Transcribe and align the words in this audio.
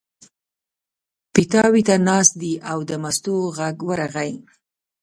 پیتاوي 1.33 1.81
ته 1.87 1.95
ناست 2.07 2.33
دی 2.41 2.53
او 2.71 2.79
د 2.89 2.91
مستو 3.03 3.35
غږ 3.57 3.77
ورغی. 3.89 4.31